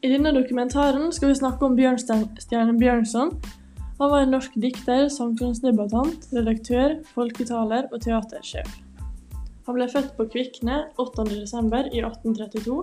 [0.00, 3.34] I denne dokumentaren skal vi snakke om Bjørnstjerne Bjørnson.
[3.98, 8.70] Han var en norsk dikter, samfunnsdebattant, redaktør, folketaler og teatersjef.
[9.66, 11.92] Han ble født på Kvikne 8.12.
[11.92, 12.78] i 1832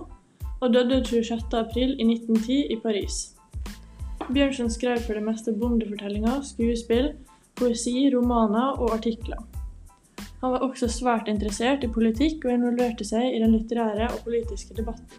[0.60, 3.18] og døde 26.4 i 1910 i Paris.
[4.30, 7.16] Bjørnson skrev for det meste bondefortellinger, skuespill,
[7.58, 9.42] poesi, romaner og artikler.
[10.38, 14.78] Han var også svært interessert i politikk og involverte seg i den litterære og politiske
[14.78, 15.18] debatten.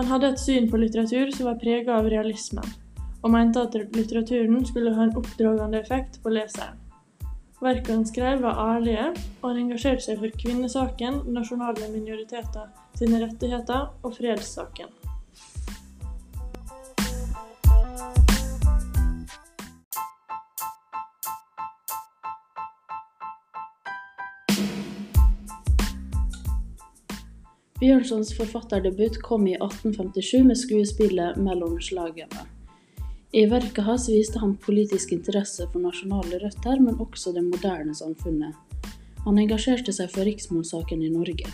[0.00, 2.64] Han hadde et syn på litteratur som var prega av realismen,
[3.20, 6.78] og mente at litteraturen skulle ha en oppdragende effekt på leseren.
[7.60, 9.10] Verkene han skrev var ærlige,
[9.42, 14.88] og han engasjerte seg for kvinnesaken, nasjonale minoriteter sine rettigheter og fredssaken.
[27.80, 32.42] Bjørnsons forfatterdebut kom i 1857 med skuespillet 'Mellom slagene'.
[33.32, 38.52] I verket hans viste han politisk interesse for nasjonale røtter, men også det moderne samfunnet.
[39.24, 41.48] Han engasjerte seg for riksmålssaken i Norge.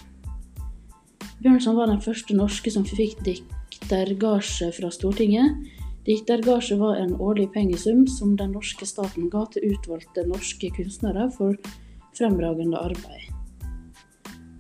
[1.45, 5.63] Bjørnson var den første norske som fikk diktergasje fra Stortinget.
[6.11, 11.55] Diktergasje var en årlig pengesum som den norske staten ga til utvalgte norske kunstnere for
[12.19, 13.36] fremragende arbeid.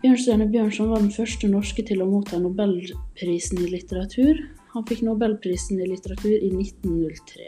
[0.02, 4.42] Bjørnstjerne Bjørnson var den første norske til å motta nobelprisen i litteratur.
[4.74, 7.46] Han fikk nobelprisen i litteratur i 1903.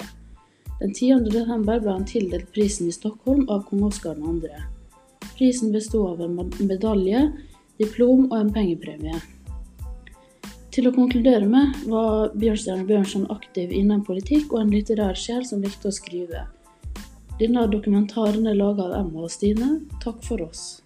[0.78, 1.26] Den 10.
[1.28, 4.48] desember ble han tildelt prisen i Stockholm av kong Oskar 2.
[5.36, 7.26] Prisen bestod av en medalje,
[7.76, 9.20] diplom og en pengepremie.
[10.72, 15.60] Til å konkludere med var Bjørnstjerne Bjørnson aktiv innen politikk og en litterær sjel som
[15.60, 16.46] likte å skrive.
[17.38, 19.82] Denne dokumentaren er laga av Emma og Stine.
[20.00, 20.78] Takk for oss.